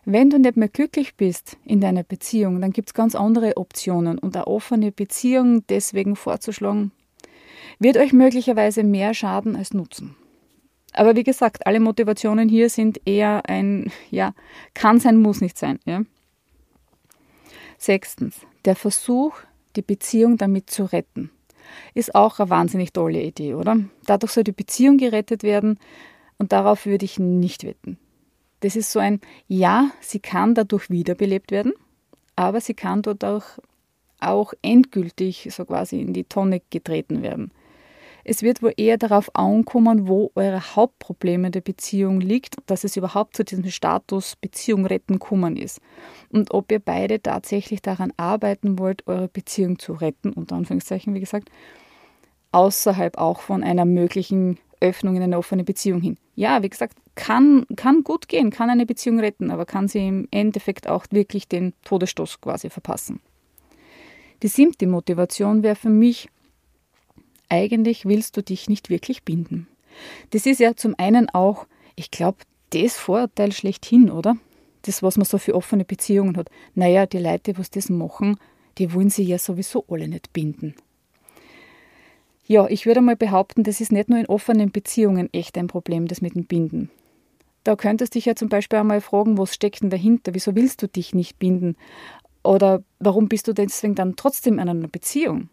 Wenn 0.09 0.31
du 0.31 0.39
nicht 0.39 0.57
mehr 0.57 0.69
glücklich 0.69 1.17
bist 1.17 1.57
in 1.65 1.81
deiner 1.81 2.05
Beziehung, 2.05 2.61
dann 2.61 2.71
gibt 2.71 2.91
es 2.91 2.95
ganz 2.95 3.17
andere 3.17 3.57
Optionen 3.57 4.21
und 4.21 4.37
eine 4.37 4.47
offene 4.47 4.93
Beziehung 4.93 5.67
deswegen 5.67 6.15
vorzuschlagen, 6.15 6.93
wird 7.81 7.97
euch 7.97 8.13
möglicherweise 8.13 8.85
mehr 8.85 9.15
schaden 9.15 9.57
als 9.57 9.75
nutzen. 9.75 10.15
Aber 10.93 11.17
wie 11.17 11.25
gesagt, 11.25 11.67
alle 11.67 11.81
Motivationen 11.81 12.49
hier 12.49 12.71
sind 12.71 13.01
eher 13.05 13.49
ein, 13.49 13.91
ja, 14.13 14.33
kann 14.75 15.01
sein, 15.01 15.17
muss 15.17 15.41
nicht 15.41 15.59
sein. 15.59 15.81
Ja? 15.85 16.03
Sechstens, 17.77 18.37
der 18.65 18.77
Versuch, 18.77 19.35
die 19.75 19.83
Beziehung 19.83 20.37
damit 20.37 20.71
zu 20.71 20.85
retten, 20.85 21.31
ist 21.95 22.15
auch 22.15 22.39
eine 22.39 22.49
wahnsinnig 22.49 22.93
tolle 22.93 23.23
Idee, 23.23 23.55
oder? 23.55 23.77
Dadurch 24.07 24.31
soll 24.31 24.45
die 24.45 24.53
Beziehung 24.53 24.99
gerettet 24.99 25.43
werden 25.43 25.81
und 26.39 26.53
darauf 26.53 26.87
würde 26.87 27.05
ich 27.05 27.19
nicht 27.19 27.65
wetten. 27.65 27.99
Das 28.67 28.75
ist 28.75 28.91
so 28.91 28.99
ein, 28.99 29.21
ja, 29.47 29.93
sie 30.01 30.19
kann 30.19 30.57
dadurch 30.57 30.91
wiederbelebt 30.91 31.53
werden, 31.53 31.73
aber 32.35 32.61
sie 32.61 32.75
kann 32.75 33.01
dadurch 33.01 33.45
auch 34.19 34.55
endgültig 34.61 35.47
so 35.53 35.65
quasi 35.65 36.01
in 36.01 36.13
die 36.13 36.25
Tonne 36.25 36.61
getreten 36.71 37.23
werden. 37.23 37.53
Es 38.25 38.43
wird 38.43 38.65
wohl 38.65 38.73
eher 38.77 38.99
darauf 38.99 39.33
ankommen, 39.37 40.09
wo 40.09 40.33
eure 40.35 40.75
Hauptprobleme 40.75 41.53
der 41.53 41.61
Beziehung 41.61 42.21
liegt, 42.21 42.57
dass 42.67 42.83
es 42.83 42.97
überhaupt 42.97 43.37
zu 43.37 43.45
diesem 43.45 43.71
Status 43.71 44.35
Beziehung 44.35 44.85
retten 44.85 45.21
kommen 45.21 45.57
ist. 45.57 45.81
Und 46.31 46.53
ob 46.53 46.73
ihr 46.73 46.81
beide 46.81 47.23
tatsächlich 47.23 47.83
daran 47.83 48.13
arbeiten 48.17 48.81
wollt, 48.81 49.07
eure 49.07 49.29
Beziehung 49.29 49.79
zu 49.79 49.93
retten, 49.93 50.33
unter 50.33 50.57
Anführungszeichen, 50.57 51.15
wie 51.15 51.21
gesagt, 51.21 51.51
außerhalb 52.51 53.17
auch 53.17 53.43
von 53.43 53.63
einer 53.63 53.85
möglichen 53.85 54.59
Öffnung 54.81 55.15
in 55.15 55.23
eine 55.23 55.39
offene 55.39 55.63
Beziehung 55.63 56.01
hin. 56.01 56.19
Ja, 56.35 56.65
wie 56.65 56.69
gesagt, 56.69 56.99
kann, 57.17 57.67
kann 57.75 58.05
gut 58.05 58.29
gehen, 58.29 58.51
kann 58.51 58.71
eine 58.71 58.87
Beziehung 58.87 59.19
retten, 59.19 59.51
aber 59.51 59.67
kann 59.67 59.89
sie 59.89 60.07
im 60.07 60.29
Endeffekt 60.31 60.87
auch 60.87 61.07
wirklich 61.11 61.49
den 61.49 61.73
Todesstoß 61.85 62.41
quasi 62.41 62.71
verpassen. 62.71 63.21
Die 64.43 64.49
siebte 64.49 64.87
Motivation 64.87 65.63
wäre 65.63 65.77
für 65.77 65.89
mich, 65.89 66.29
eigentlich 67.49 68.05
willst 68.05 68.37
du 68.37 68.43
dich 68.43 68.69
nicht 68.69 68.91
wirklich 68.91 69.25
binden. 69.25 69.67
Das 70.31 70.47
ist 70.47 70.61
ja 70.61 70.77
zum 70.77 70.95
einen 70.99 71.31
auch, 71.31 71.67
ich 71.97 72.11
glaube, 72.11 72.39
das 72.71 72.97
Vorurteil 72.97 73.53
schlechthin, 73.53 74.11
oder? 74.11 74.37
Das, 74.83 75.03
was 75.03 75.17
man 75.17 75.25
so 75.25 75.39
für 75.39 75.55
offene 75.55 75.85
Beziehungen 75.85 76.37
hat. 76.37 76.51
Naja, 76.75 77.07
die 77.07 77.19
Leute, 77.19 77.57
was 77.59 77.71
das 77.71 77.89
machen, 77.89 78.39
die 78.79 78.93
wollen 78.93 79.11
sie 79.11 79.25
ja 79.25 79.39
sowieso 79.39 79.85
alle 79.89 80.07
nicht 80.07 80.33
binden. 80.33 80.75
Ja, 82.47 82.69
ich 82.69 82.87
würde 82.87 83.01
mal 83.01 83.17
behaupten, 83.17 83.65
das 83.65 83.81
ist 83.81 83.91
nicht 83.91 84.09
nur 84.09 84.21
in 84.21 84.27
offenen 84.27 84.71
Beziehungen 84.71 85.33
echt 85.33 85.59
ein 85.59 85.67
Problem, 85.67 86.07
das 86.07 86.21
mit 86.21 86.37
dem 86.37 86.45
Binden. 86.45 86.91
Da 87.67 87.75
könntest 87.75 88.15
du 88.15 88.19
dich 88.19 88.27
ja 88.27 88.37
zum 88.37 88.49
Beispiel 88.49 88.79
einmal 88.79 89.01
fragen, 89.01 89.39
was 89.39 89.53
steckt 89.53 89.83
denn 89.83 89.91
dahinter? 89.91 90.35
Wieso 90.35 90.55
willst 90.55 90.83
du 90.83 90.87
dich 90.87 91.17
nicht 91.17 91.41
binden? 91.41 91.77
Oder 92.45 92.85
warum 93.01 93.27
bist 93.27 93.49
du 93.49 93.55
deswegen 93.55 93.97
dann 93.97 94.15
trotzdem 94.15 94.61
in 94.61 94.69
einer 94.69 94.87
Beziehung? 94.87 95.49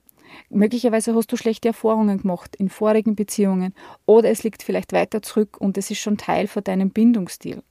Möglicherweise 0.52 1.16
hast 1.16 1.32
du 1.32 1.38
schlechte 1.38 1.70
Erfahrungen 1.70 2.20
gemacht 2.20 2.56
in 2.56 2.70
vorigen 2.70 3.16
Beziehungen 3.16 3.74
oder 4.06 4.30
es 4.30 4.44
liegt 4.44 4.62
vielleicht 4.62 4.94
weiter 4.94 5.24
zurück 5.24 5.58
und 5.60 5.76
es 5.76 5.90
ist 5.90 6.02
schon 6.02 6.18
Teil 6.18 6.46
von 6.46 6.64
deinem 6.64 6.92
Bindungsstil. 6.92 7.64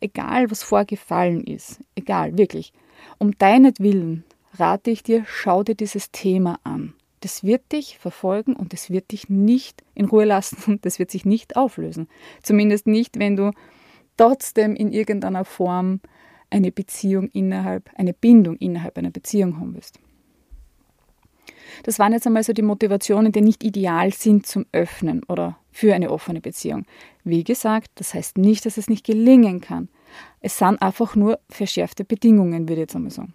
Egal, 0.00 0.50
was 0.50 0.62
vorgefallen 0.62 1.44
ist, 1.44 1.80
egal, 1.94 2.38
wirklich. 2.38 2.72
Um 3.18 3.36
deinetwillen 3.36 4.24
rate 4.54 4.90
ich 4.90 5.02
dir, 5.02 5.26
schau 5.26 5.64
dir 5.64 5.74
dieses 5.74 6.10
Thema 6.12 6.58
an. 6.64 6.94
Das 7.20 7.44
wird 7.44 7.70
dich 7.72 7.98
verfolgen 7.98 8.56
und 8.56 8.72
es 8.72 8.88
wird 8.88 9.12
dich 9.12 9.28
nicht 9.28 9.84
in 9.94 10.06
Ruhe 10.06 10.24
lassen 10.24 10.56
und 10.66 10.86
das 10.86 10.98
wird 10.98 11.10
sich 11.10 11.26
nicht 11.26 11.56
auflösen. 11.56 12.08
Zumindest 12.42 12.86
nicht, 12.86 13.18
wenn 13.18 13.36
du 13.36 13.52
trotzdem 14.16 14.74
in 14.74 14.92
irgendeiner 14.92 15.44
Form 15.44 16.00
eine 16.50 16.70
Beziehung 16.70 17.28
innerhalb, 17.28 17.90
eine 17.96 18.12
Bindung 18.12 18.56
innerhalb 18.56 18.98
einer 18.98 19.10
Beziehung 19.10 19.58
haben 19.58 19.74
willst. 19.74 19.98
Das 21.84 21.98
waren 21.98 22.12
jetzt 22.12 22.26
einmal 22.26 22.44
so 22.44 22.52
die 22.52 22.62
Motivationen, 22.62 23.32
die 23.32 23.40
nicht 23.40 23.64
ideal 23.64 24.12
sind 24.12 24.46
zum 24.46 24.66
Öffnen 24.72 25.22
oder 25.24 25.58
für 25.70 25.94
eine 25.94 26.10
offene 26.10 26.40
Beziehung. 26.40 26.84
Wie 27.24 27.44
gesagt, 27.44 27.90
das 27.94 28.14
heißt 28.14 28.36
nicht, 28.38 28.66
dass 28.66 28.76
es 28.76 28.88
nicht 28.88 29.06
gelingen 29.06 29.60
kann. 29.60 29.88
Es 30.40 30.58
sind 30.58 30.82
einfach 30.82 31.16
nur 31.16 31.38
verschärfte 31.48 32.04
Bedingungen, 32.04 32.68
würde 32.68 32.74
ich 32.74 32.80
jetzt 32.80 32.96
einmal 32.96 33.10
sagen. 33.10 33.34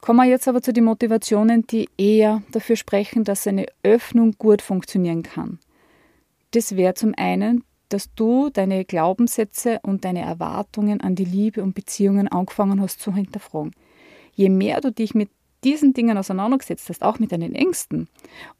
Kommen 0.00 0.24
wir 0.24 0.30
jetzt 0.30 0.48
aber 0.48 0.62
zu 0.62 0.72
den 0.72 0.84
Motivationen, 0.84 1.66
die 1.66 1.88
eher 1.98 2.42
dafür 2.52 2.76
sprechen, 2.76 3.24
dass 3.24 3.46
eine 3.46 3.66
Öffnung 3.82 4.32
gut 4.38 4.62
funktionieren 4.62 5.22
kann. 5.22 5.58
Das 6.52 6.76
wäre 6.76 6.94
zum 6.94 7.12
einen 7.18 7.64
dass 7.92 8.14
du 8.14 8.50
deine 8.50 8.84
Glaubenssätze 8.84 9.80
und 9.82 10.04
deine 10.04 10.22
Erwartungen 10.22 11.00
an 11.00 11.14
die 11.14 11.24
Liebe 11.24 11.62
und 11.62 11.74
Beziehungen 11.74 12.28
angefangen 12.28 12.80
hast 12.80 13.00
zu 13.00 13.14
hinterfragen. 13.14 13.72
Je 14.34 14.48
mehr 14.48 14.80
du 14.80 14.90
dich 14.92 15.14
mit 15.14 15.28
diesen 15.64 15.92
Dingen 15.92 16.16
auseinandergesetzt 16.16 16.88
hast, 16.88 17.02
auch 17.02 17.18
mit 17.18 17.32
deinen 17.32 17.54
Ängsten, 17.54 18.08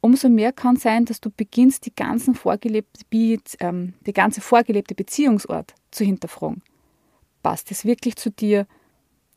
umso 0.01 0.29
mehr 0.29 0.51
kann 0.51 0.75
sein, 0.75 1.05
dass 1.05 1.19
du 1.19 1.31
beginnst, 1.31 1.85
die, 1.85 1.95
ganzen 1.95 2.35
vorgelebte, 2.35 3.05
ähm, 3.59 3.93
die 4.05 4.13
ganze 4.13 4.41
vorgelebte 4.41 4.93
Beziehungsort 4.93 5.73
zu 5.89 6.03
hinterfragen. 6.03 6.61
Passt 7.41 7.71
es 7.71 7.85
wirklich 7.85 8.17
zu 8.17 8.29
dir? 8.29 8.67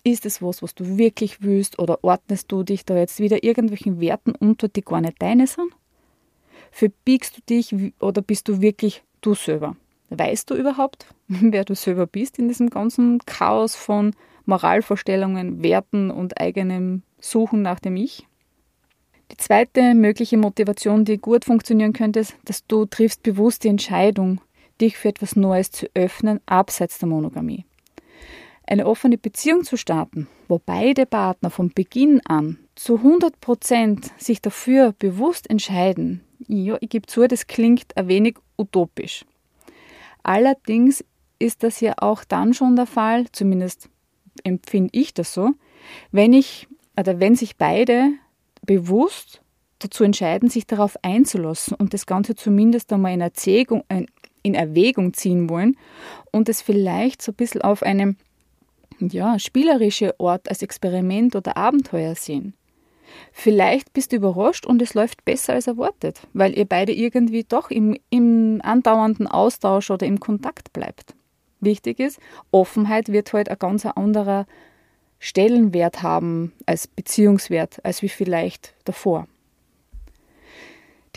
Ist 0.03 0.27
es 0.27 0.43
was, 0.43 0.63
was 0.63 0.75
du 0.75 0.99
wirklich 0.99 1.41
willst? 1.41 1.79
Oder 1.79 2.05
ordnest 2.05 2.53
du 2.53 2.63
dich 2.63 2.85
da 2.85 2.97
jetzt 2.97 3.21
wieder 3.21 3.43
irgendwelchen 3.43 4.01
Werten 4.01 4.35
unter, 4.35 4.69
die 4.69 4.83
gar 4.83 5.01
nicht 5.01 5.23
deine 5.23 5.47
sind? 5.47 5.71
Verbiegst 6.71 7.39
du 7.39 7.41
dich 7.49 7.75
oder 8.01 8.21
bist 8.21 8.49
du 8.49 8.61
wirklich 8.61 9.03
du 9.23 9.35
selber? 9.35 9.77
Weißt 10.11 10.51
du 10.51 10.55
überhaupt, 10.55 11.07
wer 11.29 11.65
du 11.65 11.75
selber 11.75 12.07
bist 12.07 12.39
in 12.39 12.49
diesem 12.49 12.71
ganzen 12.71 13.19
Chaos 13.27 13.75
von 13.77 14.15
Moralvorstellungen, 14.47 15.63
Werten 15.63 16.11
und 16.11 16.41
eigenem 16.41 17.03
Suchen 17.19 17.63
nach 17.63 17.81
dem 17.81 17.97
Ich? 17.97 18.27
Die 19.31 19.39
zweite 19.39 19.95
mögliche 19.95 20.37
Motivation, 20.37 21.05
die 21.05 21.19
gut 21.19 21.45
funktionieren 21.45 21.95
könnte, 21.95 22.21
ist, 22.21 22.37
dass 22.45 22.67
du 22.67 22.85
triffst 22.85 23.23
bewusst 23.23 23.65
die 23.65 23.69
Entscheidung, 23.69 24.41
dich 24.81 24.97
für 24.97 25.09
etwas 25.09 25.35
Neues 25.35 25.71
zu 25.71 25.87
öffnen, 25.95 26.41
abseits 26.47 26.99
der 26.99 27.09
Monogamie. 27.09 27.65
Eine 28.67 28.87
offene 28.87 29.19
Beziehung 29.19 29.65
zu 29.65 29.77
starten, 29.77 30.27
wo 30.49 30.61
beide 30.65 31.07
Partner 31.07 31.51
von 31.51 31.71
Beginn 31.71 32.21
an 32.27 32.59
zu 32.75 32.97
100 32.97 33.41
Prozent 33.41 34.11
sich 34.19 34.41
dafür 34.41 34.95
bewusst 34.99 35.49
entscheiden, 35.51 36.23
ja, 36.47 36.77
ich 36.81 36.91
gebe 36.91 37.07
zu, 37.07 37.27
das 37.27 37.47
klingt 37.47 37.97
ein 37.97 38.09
wenig 38.09 38.37
utopisch. 38.59 39.25
Allerdings 40.25 41.04
ist 41.38 41.62
das 41.62 41.81
ja 41.81 41.95
auch 41.99 42.25
dann 42.25 42.54
schon 42.54 42.75
der 42.75 42.87
Fall, 42.87 43.26
zumindest 43.31 43.88
empfinde 44.43 44.90
ich 44.93 45.14
das 45.14 45.33
so, 45.33 45.50
wenn 46.11 46.33
ich 46.33 46.66
oder 46.99 47.21
wenn 47.21 47.37
sich 47.37 47.57
beide 47.57 48.11
bewusst 48.62 49.43
dazu 49.78 50.02
entscheiden, 50.02 50.49
sich 50.49 50.66
darauf 50.66 50.97
einzulassen 51.02 51.76
und 51.76 51.93
das 51.95 52.07
Ganze 52.07 52.35
zumindest 52.35 52.93
einmal 52.93 53.12
in, 53.12 53.21
Erzählung, 53.21 53.85
in 54.43 54.54
Erwägung 54.54 55.12
ziehen 55.12 55.50
wollen 55.50 55.76
und 56.33 56.49
es 56.49 56.62
vielleicht 56.62 57.21
so 57.21 57.33
ein 57.33 57.37
bisschen 57.37 57.62
auf 57.62 57.83
einem 57.83 58.16
ja, 59.00 59.38
spielerischen 59.38 60.12
Ort 60.19 60.49
als 60.49 60.62
Experiment 60.62 61.37
oder 61.37 61.57
Abenteuer 61.57 62.14
sehen. 62.14 62.54
Vielleicht 63.33 63.92
bist 63.92 64.12
du 64.12 64.16
überrascht 64.16 64.66
und 64.66 64.80
es 64.80 64.94
läuft 64.94 65.25
besser 65.25 65.54
als 65.54 65.66
erwartet, 65.66 66.21
weil 66.33 66.56
ihr 66.56 66.64
beide 66.64 66.92
irgendwie 66.92 67.44
doch 67.44 67.71
im, 67.71 67.99
im 68.11 68.61
andauernden 68.62 69.26
Austausch 69.26 69.90
oder 69.90 70.06
im 70.06 70.21
Kontakt 70.21 70.73
bleibt. 70.73 71.14
Wichtig 71.61 71.99
ist, 71.99 72.21
Offenheit 72.50 73.11
wird 73.11 73.33
heute 73.33 73.50
halt 73.50 73.62
ein 73.62 73.68
ganz 73.68 73.87
anderer 73.87 74.47
Stellenwert 75.18 76.02
haben 76.02 76.52
als 76.66 76.87
Beziehungswert, 76.87 77.83
als 77.85 78.02
wie 78.02 78.09
vielleicht 78.09 78.75
davor. 78.85 79.26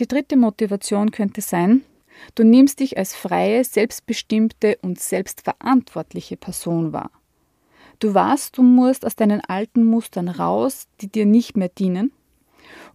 Die 0.00 0.06
dritte 0.06 0.36
Motivation 0.36 1.10
könnte 1.10 1.40
sein, 1.40 1.82
du 2.34 2.44
nimmst 2.44 2.80
dich 2.80 2.96
als 2.96 3.14
freie, 3.14 3.64
selbstbestimmte 3.64 4.78
und 4.80 5.00
selbstverantwortliche 5.00 6.36
Person 6.36 6.92
wahr. 6.92 7.10
Du 7.98 8.14
weißt, 8.14 8.56
du 8.56 8.62
musst 8.62 9.04
aus 9.04 9.16
deinen 9.16 9.40
alten 9.40 9.84
Mustern 9.84 10.28
raus, 10.28 10.86
die 11.00 11.08
dir 11.08 11.26
nicht 11.26 11.56
mehr 11.56 11.68
dienen, 11.68 12.12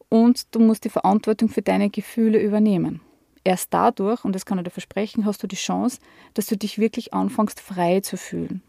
und 0.07 0.53
du 0.55 0.59
musst 0.59 0.85
die 0.85 0.89
Verantwortung 0.89 1.49
für 1.49 1.61
deine 1.61 1.89
Gefühle 1.89 2.41
übernehmen. 2.41 3.01
Erst 3.43 3.73
dadurch, 3.73 4.23
und 4.23 4.33
das 4.33 4.45
kann 4.45 4.59
ich 4.59 4.63
dir 4.63 4.69
versprechen, 4.69 5.25
hast 5.25 5.43
du 5.43 5.47
die 5.47 5.57
Chance, 5.57 5.99
dass 6.33 6.45
du 6.45 6.55
dich 6.55 6.77
wirklich 6.77 7.13
anfängst 7.13 7.59
frei 7.59 7.99
zu 7.99 8.15
fühlen. 8.15 8.61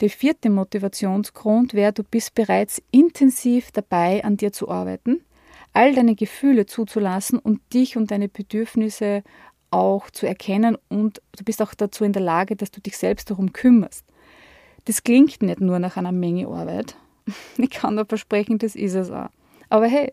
Der 0.00 0.10
vierte 0.10 0.50
Motivationsgrund 0.50 1.72
wäre, 1.72 1.92
du 1.92 2.02
bist 2.02 2.34
bereits 2.34 2.82
intensiv 2.90 3.70
dabei, 3.70 4.24
an 4.24 4.36
dir 4.36 4.52
zu 4.52 4.68
arbeiten, 4.68 5.22
all 5.72 5.94
deine 5.94 6.14
Gefühle 6.14 6.66
zuzulassen 6.66 7.38
und 7.38 7.60
dich 7.72 7.96
und 7.96 8.10
deine 8.10 8.28
Bedürfnisse 8.28 9.22
auch 9.70 10.10
zu 10.10 10.26
erkennen 10.26 10.76
und 10.88 11.22
du 11.36 11.44
bist 11.44 11.62
auch 11.62 11.74
dazu 11.74 12.04
in 12.04 12.12
der 12.12 12.22
Lage, 12.22 12.56
dass 12.56 12.70
du 12.70 12.80
dich 12.80 12.98
selbst 12.98 13.30
darum 13.30 13.52
kümmerst. 13.52 14.04
Das 14.90 15.04
klingt 15.04 15.40
nicht 15.40 15.60
nur 15.60 15.78
nach 15.78 15.96
einer 15.96 16.10
Menge 16.10 16.48
Arbeit. 16.48 16.96
Ich 17.58 17.70
kann 17.70 17.94
nur 17.94 18.06
versprechen, 18.06 18.58
das 18.58 18.74
ist 18.74 18.96
es 18.96 19.08
auch. 19.08 19.28
Aber 19.68 19.86
hey, 19.86 20.12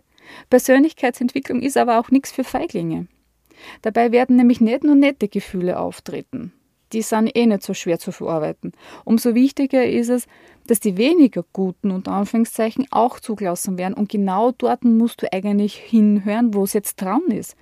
Persönlichkeitsentwicklung 0.52 1.64
ist 1.64 1.78
aber 1.78 2.00
auch 2.00 2.12
nichts 2.12 2.32
für 2.32 2.44
Feiglinge. 2.44 3.08
Dabei 3.82 4.12
werden 4.12 4.36
nämlich 4.36 4.62
nicht 4.62 4.84
nur 4.84 4.94
nette 4.94 5.30
Gefühle 5.30 5.80
auftreten. 5.80 6.54
Die 6.94 7.02
sind 7.02 7.36
eh 7.36 7.48
nicht 7.48 7.64
so 7.64 7.74
schwer 7.74 7.98
zu 7.98 8.12
verarbeiten. 8.12 8.72
Umso 9.04 9.34
wichtiger 9.34 9.84
ist 9.84 10.10
es, 10.10 10.28
dass 10.68 10.80
die 10.80 10.96
weniger 10.96 11.44
guten, 11.54 11.90
unter 11.90 12.12
Anführungszeichen, 12.12 12.86
auch 12.92 13.20
zugelassen 13.20 13.80
werden. 13.80 13.96
Und 13.96 14.10
genau 14.10 14.52
dort 14.52 14.84
musst 14.84 15.24
du 15.24 15.34
eigentlich 15.34 15.76
hinhören, 15.76 16.54
wo 16.54 16.66
es 16.66 16.74
jetzt 16.74 16.98
dran 16.98 17.24
ist 17.30 17.56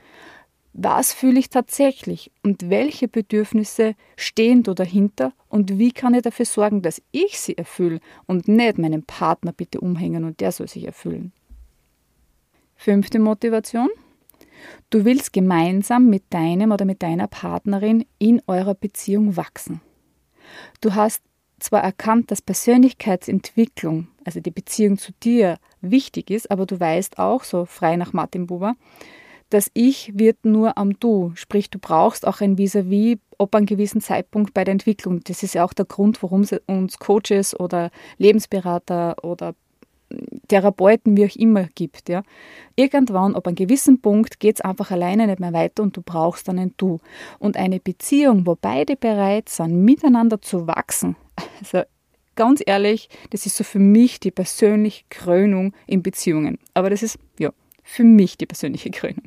was 0.78 1.14
fühle 1.14 1.40
ich 1.40 1.50
tatsächlich 1.50 2.32
und 2.44 2.70
welche 2.70 3.08
Bedürfnisse 3.08 3.96
stehen 4.18 4.62
da 4.62 4.74
dahinter 4.74 5.32
und 5.48 5.80
wie 5.80 5.94
kann 5.94 6.14
ich 6.14 6.24
dafür 6.24 6.46
sorgen, 6.46 6.82
dass 6.82 7.02
ich 7.14 7.40
sie 7.40 7.58
erfülle 7.58 8.02
und 8.26 8.50
nicht 8.50 8.78
meinen 8.78 9.04
Partner 9.04 9.54
bitte 9.54 9.80
umhängen 9.80 10.26
und 10.26 10.42
der 10.42 10.52
soll 10.52 10.68
sich 10.68 10.84
erfüllen. 10.84 11.32
Fünfte 12.76 13.20
Motivation. 13.20 13.88
Du 14.90 15.06
willst 15.06 15.32
gemeinsam 15.32 16.10
mit 16.10 16.24
deinem 16.32 16.74
oder 16.74 16.84
mit 16.84 17.02
deiner 17.02 17.28
Partnerin 17.28 18.06
in 18.20 18.42
eurer 18.46 18.76
Beziehung 18.76 19.38
wachsen. 19.38 19.80
Du 20.82 20.94
hast 20.94 21.24
zwar 21.58 21.84
erkannt, 21.84 22.32
dass 22.32 22.42
Persönlichkeitsentwicklung, 22.42 24.10
also 24.26 24.42
die 24.42 24.52
Beziehung 24.52 24.98
zu 24.98 25.14
dir, 25.24 25.58
wichtig 25.80 26.32
ist, 26.32 26.52
aber 26.52 26.66
du 26.66 26.78
weißt 26.78 27.18
auch, 27.18 27.46
so 27.46 27.64
frei 27.64 27.96
nach 27.96 28.12
Martin 28.12 28.46
Buber, 28.46 28.76
das 29.50 29.70
Ich 29.74 30.12
wird 30.18 30.46
nur 30.46 30.78
am 30.78 31.00
Du. 31.00 31.32
Sprich, 31.36 31.70
du 31.70 31.80
brauchst 31.80 32.28
auch 32.28 32.42
ein 32.42 32.58
Vis-à-vis 32.58 33.20
ob 33.38 33.56
an 33.56 33.66
gewissen 33.66 34.02
Zeitpunkt 34.02 34.54
bei 34.54 34.64
der 34.64 34.74
Entwicklung. 34.74 35.22
Das 35.24 35.44
ist 35.44 35.56
ja 35.56 35.66
auch 35.66 35.74
der 35.74 35.86
Grund, 35.86 36.22
warum 36.24 36.42
es 36.42 36.56
uns 36.68 37.00
Coaches 37.00 37.60
oder 37.60 37.92
Lebensberater 38.18 39.16
oder 39.24 39.56
Therapeuten, 40.48 41.18
wie 41.18 41.26
auch 41.26 41.36
immer, 41.36 41.68
gibt. 41.76 42.10
Ja. 42.10 42.24
Irgendwann, 42.76 43.36
ab 43.36 43.48
einem 43.48 43.56
gewissen 43.56 44.02
Punkt, 44.02 44.40
geht 44.40 44.56
es 44.56 44.62
einfach 44.62 44.92
alleine 44.92 45.28
nicht 45.28 45.40
mehr 45.40 45.54
weiter 45.54 45.84
und 45.84 45.98
du 45.98 46.02
brauchst 46.02 46.48
dann 46.48 46.60
ein 46.60 46.74
Du. 46.78 47.00
Und 47.40 47.58
eine 47.58 47.80
Beziehung, 47.80 48.46
wo 48.46 48.56
beide 48.60 48.96
bereit 48.96 49.50
sind, 49.50 49.84
miteinander 49.84 50.42
zu 50.42 50.68
wachsen, 50.68 51.16
also 51.60 51.82
ganz 52.36 52.62
ehrlich, 52.66 53.10
das 53.32 53.46
ist 53.46 53.58
so 53.58 53.64
für 53.64 53.80
mich 53.80 54.20
die 54.20 54.32
persönliche 54.32 55.04
Krönung 55.10 55.74
in 55.88 56.04
Beziehungen. 56.04 56.60
Aber 56.74 56.90
das 56.90 57.02
ist, 57.02 57.18
ja, 57.40 57.52
für 57.84 58.04
mich 58.04 58.38
die 58.38 58.46
persönliche 58.46 58.92
Krönung. 58.92 59.24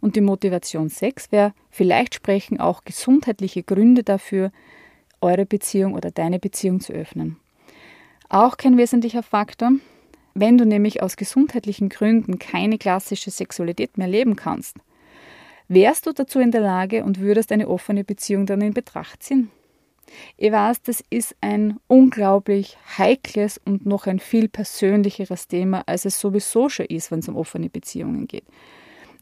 Und 0.00 0.16
die 0.16 0.20
Motivation 0.20 0.88
6 0.88 1.32
wäre, 1.32 1.52
vielleicht 1.70 2.14
sprechen 2.14 2.60
auch 2.60 2.84
gesundheitliche 2.84 3.62
Gründe 3.62 4.02
dafür, 4.02 4.50
eure 5.20 5.46
Beziehung 5.46 5.94
oder 5.94 6.10
deine 6.10 6.38
Beziehung 6.38 6.80
zu 6.80 6.92
öffnen. 6.92 7.36
Auch 8.28 8.56
kein 8.56 8.76
wesentlicher 8.76 9.22
Faktor. 9.22 9.72
Wenn 10.34 10.56
du 10.56 10.64
nämlich 10.64 11.02
aus 11.02 11.16
gesundheitlichen 11.16 11.88
Gründen 11.88 12.38
keine 12.38 12.78
klassische 12.78 13.30
Sexualität 13.30 13.98
mehr 13.98 14.08
leben 14.08 14.36
kannst, 14.36 14.76
wärst 15.68 16.06
du 16.06 16.12
dazu 16.12 16.38
in 16.38 16.52
der 16.52 16.60
Lage 16.60 17.04
und 17.04 17.20
würdest 17.20 17.52
eine 17.52 17.68
offene 17.68 18.04
Beziehung 18.04 18.46
dann 18.46 18.60
in 18.60 18.72
Betracht 18.72 19.22
ziehen? 19.22 19.50
Ich 20.36 20.50
weiß, 20.50 20.82
das 20.82 21.04
ist 21.10 21.36
ein 21.40 21.78
unglaublich 21.86 22.76
heikles 22.98 23.60
und 23.64 23.86
noch 23.86 24.06
ein 24.06 24.18
viel 24.18 24.48
persönlicheres 24.48 25.48
Thema, 25.48 25.82
als 25.86 26.04
es 26.04 26.20
sowieso 26.20 26.68
schon 26.68 26.86
ist, 26.86 27.10
wenn 27.10 27.20
es 27.20 27.28
um 27.28 27.36
offene 27.36 27.68
Beziehungen 27.68 28.26
geht. 28.26 28.44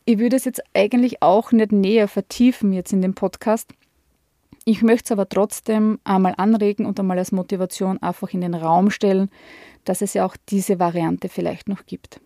Ich 0.08 0.18
würde 0.18 0.36
es 0.36 0.46
jetzt 0.46 0.62
eigentlich 0.72 1.22
auch 1.22 1.52
nicht 1.52 1.70
näher 1.70 2.08
vertiefen 2.08 2.72
jetzt 2.72 2.94
in 2.94 3.02
dem 3.02 3.12
Podcast. 3.12 3.74
Ich 4.64 4.80
möchte 4.80 5.04
es 5.04 5.12
aber 5.12 5.28
trotzdem 5.28 5.98
einmal 6.02 6.32
anregen 6.38 6.86
und 6.86 6.98
einmal 6.98 7.18
als 7.18 7.30
Motivation 7.30 7.98
einfach 8.02 8.32
in 8.32 8.40
den 8.40 8.54
Raum 8.54 8.88
stellen, 8.88 9.28
dass 9.84 10.00
es 10.00 10.14
ja 10.14 10.24
auch 10.24 10.34
diese 10.48 10.78
Variante 10.78 11.28
vielleicht 11.28 11.68
noch 11.68 11.84
gibt. 11.84 12.22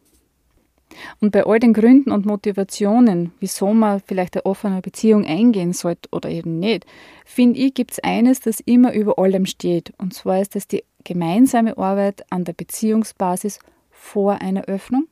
Und 1.21 1.33
bei 1.33 1.45
all 1.45 1.59
den 1.59 1.73
Gründen 1.73 2.13
und 2.13 2.25
Motivationen, 2.25 3.33
wieso 3.41 3.75
man 3.75 3.99
vielleicht 3.99 4.37
eine 4.37 4.47
offene 4.47 4.81
Beziehung 4.81 5.25
eingehen 5.25 5.73
sollte 5.73 6.09
oder 6.13 6.31
eben 6.31 6.61
nicht, 6.61 6.87
finde 7.25 7.59
ich, 7.59 7.75
gibt 7.75 7.91
es 7.91 7.99
eines, 7.99 8.39
das 8.39 8.61
immer 8.61 8.93
über 8.93 9.19
allem 9.19 9.45
steht. 9.45 9.93
Und 9.99 10.15
zwar 10.15 10.41
ist 10.41 10.55
es 10.55 10.69
die 10.69 10.85
gemeinsame 11.03 11.77
Arbeit 11.77 12.23
an 12.31 12.45
der 12.45 12.53
Beziehungsbasis 12.53 13.59
vor 13.91 14.41
einer 14.41 14.67
Öffnung 14.67 15.09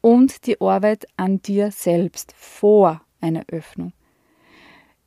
und 0.00 0.46
die 0.46 0.60
Arbeit 0.60 1.06
an 1.16 1.42
dir 1.42 1.70
selbst 1.70 2.32
vor 2.36 3.02
einer 3.20 3.44
Öffnung. 3.50 3.92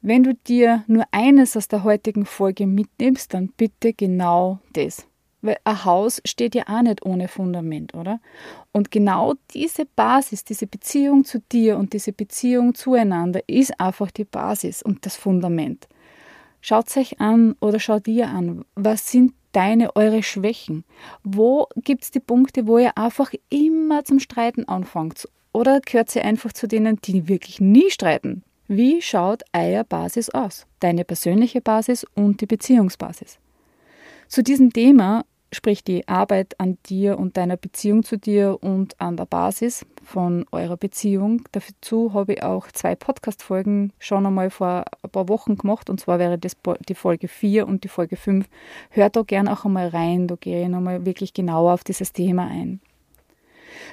Wenn 0.02 0.24
du 0.24 0.34
dir 0.34 0.84
nur 0.88 1.06
eines 1.12 1.56
aus 1.56 1.68
der 1.68 1.84
heutigen 1.84 2.26
Folge 2.26 2.66
mitnimmst, 2.66 3.34
dann 3.34 3.50
bitte 3.50 3.94
genau 3.94 4.60
das. 4.74 5.06
Weil 5.44 5.58
ein 5.64 5.86
Haus 5.86 6.22
steht 6.26 6.56
ja 6.56 6.64
auch 6.68 6.82
nicht 6.82 7.06
ohne 7.06 7.28
Fundament, 7.28 7.94
oder? 7.94 8.20
Und 8.72 8.92
genau 8.92 9.34
diese 9.54 9.86
Basis, 9.86 10.44
diese 10.44 10.68
Beziehung 10.68 11.24
zu 11.24 11.40
dir 11.52 11.78
und 11.78 11.94
diese 11.94 12.14
Beziehung 12.14 12.74
zueinander 12.76 13.42
ist 13.48 13.80
einfach 13.80 14.12
die 14.12 14.24
Basis 14.24 14.82
und 14.84 15.06
das 15.06 15.16
Fundament. 15.16 15.88
Schaut 16.62 16.96
euch 16.96 17.20
an 17.20 17.56
oder 17.60 17.80
schaut 17.80 18.06
dir 18.06 18.30
an, 18.30 18.66
was 18.76 19.10
sind 19.10 19.34
deine, 19.52 19.96
eure 19.96 20.24
Schwächen? 20.24 20.84
Wo 21.24 21.68
gibt 21.76 22.04
es 22.04 22.12
die 22.12 22.20
Punkte, 22.20 22.68
wo 22.68 22.78
ihr 22.78 22.98
einfach 22.98 23.32
immer 23.50 24.04
zum 24.06 24.20
Streiten 24.20 24.68
anfangt? 24.68 25.28
Oder 25.54 25.82
gehört 25.82 26.10
sie 26.10 26.22
einfach 26.22 26.54
zu 26.54 26.68
denen, 26.68 26.98
die 27.02 27.28
wirklich 27.28 27.60
nie 27.60 27.90
streiten? 27.90 28.44
Wie 28.68 29.02
schaut 29.02 29.44
euer 29.54 29.84
Basis 29.84 30.30
aus? 30.30 30.66
Deine 30.80 31.04
persönliche 31.04 31.60
Basis 31.60 32.06
und 32.16 32.40
die 32.40 32.46
Beziehungsbasis. 32.46 33.38
Zu 34.30 34.44
diesem 34.44 34.72
Thema 34.72 35.26
sprich 35.52 35.84
die 35.84 36.08
Arbeit 36.08 36.60
an 36.60 36.78
dir 36.86 37.20
und 37.20 37.38
deiner 37.38 37.58
Beziehung 37.58 38.04
zu 38.04 38.18
dir 38.18 38.58
und 38.62 39.00
an 39.00 39.18
der 39.18 39.26
Basis 39.26 39.86
von 40.04 40.46
eurer 40.52 40.78
Beziehung. 40.78 41.44
Dazu 41.52 42.14
habe 42.14 42.34
ich 42.34 42.44
auch 42.44 42.72
zwei 42.72 42.96
Podcast-Folgen 42.96 43.94
schon 44.00 44.26
einmal 44.26 44.50
vor 44.50 44.86
ein 45.04 45.10
paar 45.10 45.28
Wochen 45.30 45.58
gemacht 45.58 45.90
und 45.90 46.00
zwar 46.00 46.20
wäre 46.20 46.38
das 46.38 46.56
die 46.88 46.96
Folge 46.96 47.28
4 47.28 47.68
und 47.68 47.84
die 47.84 47.90
Folge 47.90 48.16
5. 48.16 48.48
Hört 48.90 49.16
da 49.16 49.24
gerne 49.24 49.52
auch 49.52 49.66
einmal 49.66 49.90
rein, 49.90 50.28
da 50.28 50.36
gehe 50.36 50.64
ich 50.64 50.70
nochmal 50.70 51.06
wirklich 51.06 51.34
genauer 51.34 51.74
auf 51.74 51.84
dieses 51.84 52.14
Thema 52.14 52.48
ein. 52.48 52.80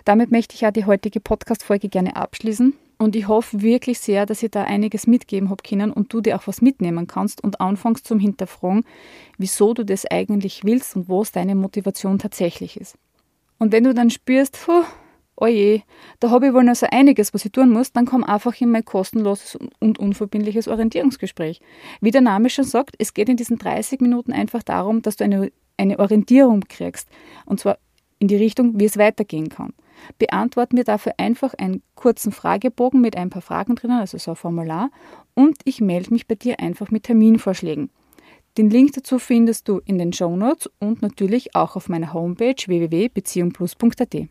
Damit 0.04 0.30
möchte 0.30 0.54
ich 0.54 0.60
ja 0.60 0.70
die 0.70 0.86
heutige 0.86 1.20
Podcast-Folge 1.20 1.88
gerne 1.88 2.16
abschließen. 2.16 2.74
Und 2.98 3.14
ich 3.14 3.28
hoffe 3.28 3.62
wirklich 3.62 4.00
sehr, 4.00 4.26
dass 4.26 4.42
ich 4.42 4.50
da 4.50 4.64
einiges 4.64 5.06
mitgeben 5.06 5.50
habe 5.50 5.62
können 5.62 5.92
und 5.92 6.12
du 6.12 6.20
dir 6.20 6.36
auch 6.36 6.48
was 6.48 6.60
mitnehmen 6.60 7.06
kannst 7.06 7.42
und 7.42 7.60
anfängst 7.60 8.06
zum 8.06 8.18
Hinterfragen, 8.18 8.84
wieso 9.38 9.72
du 9.72 9.84
das 9.84 10.04
eigentlich 10.04 10.64
willst 10.64 10.96
und 10.96 11.08
wo 11.08 11.22
es 11.22 11.30
deine 11.30 11.54
Motivation 11.54 12.18
tatsächlich 12.18 12.78
ist. 12.78 12.98
Und 13.58 13.70
wenn 13.72 13.84
du 13.84 13.94
dann 13.94 14.10
spürst, 14.10 14.58
puh, 14.64 14.84
oje, 15.36 15.82
da 16.18 16.30
habe 16.30 16.48
ich 16.48 16.54
wohl 16.54 16.64
noch 16.64 16.74
so 16.74 16.86
einiges, 16.90 17.32
was 17.32 17.44
ich 17.44 17.52
tun 17.52 17.70
muss, 17.70 17.92
dann 17.92 18.06
komm 18.06 18.24
einfach 18.24 18.60
in 18.60 18.70
mein 18.70 18.84
kostenloses 18.84 19.56
und 19.78 19.98
unverbindliches 19.98 20.66
Orientierungsgespräch. 20.66 21.60
Wie 22.00 22.10
der 22.10 22.20
Name 22.20 22.50
schon 22.50 22.64
sagt, 22.64 22.96
es 22.98 23.14
geht 23.14 23.28
in 23.28 23.36
diesen 23.36 23.58
30 23.58 24.00
Minuten 24.00 24.32
einfach 24.32 24.64
darum, 24.64 25.02
dass 25.02 25.16
du 25.16 25.24
eine, 25.24 25.52
eine 25.76 26.00
Orientierung 26.00 26.62
kriegst. 26.68 27.08
Und 27.46 27.60
zwar 27.60 27.78
in 28.18 28.26
die 28.26 28.36
Richtung, 28.36 28.80
wie 28.80 28.86
es 28.86 28.98
weitergehen 28.98 29.48
kann. 29.48 29.72
Beantworten 30.18 30.76
wir 30.76 30.84
dafür 30.84 31.14
einfach 31.18 31.54
einen 31.54 31.82
kurzen 31.94 32.32
Fragebogen 32.32 33.00
mit 33.00 33.16
ein 33.16 33.30
paar 33.30 33.42
Fragen 33.42 33.74
drinnen, 33.74 33.98
also 33.98 34.18
so 34.18 34.32
ein 34.32 34.36
Formular, 34.36 34.90
und 35.34 35.56
ich 35.64 35.80
melde 35.80 36.12
mich 36.12 36.26
bei 36.26 36.34
dir 36.34 36.60
einfach 36.60 36.90
mit 36.90 37.04
Terminvorschlägen. 37.04 37.90
Den 38.56 38.70
Link 38.70 38.92
dazu 38.94 39.18
findest 39.18 39.68
du 39.68 39.80
in 39.84 39.98
den 39.98 40.12
Show 40.12 40.34
Notes 40.34 40.68
und 40.80 41.00
natürlich 41.00 41.54
auch 41.54 41.76
auf 41.76 41.88
meiner 41.88 42.12
Homepage 42.12 42.56
www.beziehungplus.at. 42.66 44.28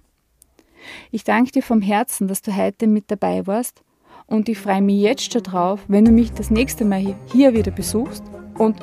Ich 1.11 1.23
danke 1.23 1.51
dir 1.51 1.63
vom 1.63 1.81
Herzen, 1.81 2.27
dass 2.27 2.41
du 2.41 2.55
heute 2.55 2.87
mit 2.87 3.05
dabei 3.09 3.47
warst 3.47 3.83
und 4.25 4.49
ich 4.49 4.57
freue 4.57 4.81
mich 4.81 5.01
jetzt 5.01 5.31
schon 5.31 5.43
drauf, 5.43 5.85
wenn 5.87 6.05
du 6.05 6.11
mich 6.11 6.31
das 6.33 6.51
nächste 6.51 6.85
Mal 6.85 7.15
hier 7.31 7.53
wieder 7.53 7.71
besuchst 7.71 8.23
und 8.57 8.77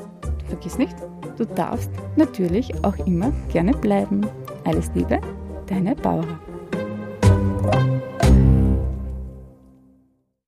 vergiss 0.49 0.79
nicht, 0.79 0.97
du 1.37 1.45
darfst 1.45 1.91
natürlich 2.17 2.73
auch 2.83 2.97
immer 3.07 3.33
gerne 3.53 3.73
bleiben. 3.73 4.27
Alles 4.65 4.91
Liebe, 4.95 5.21
deine 5.67 5.95
Barbara. 5.95 6.41
Thank 7.73 7.87
you. 7.87 7.94